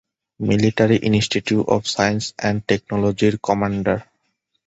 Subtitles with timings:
[0.39, 3.97] Military institute of science and টেকনোলজির commander.